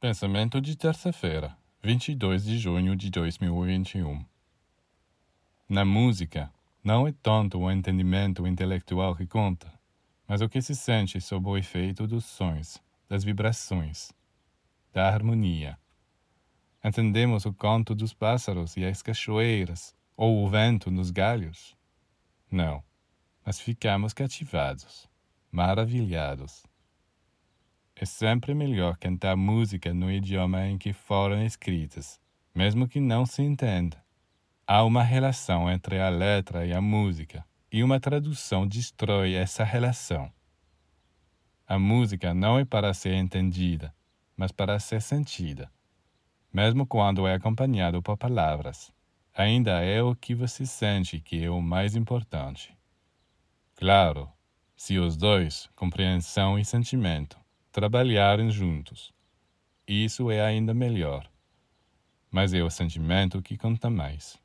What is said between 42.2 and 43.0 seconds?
não é para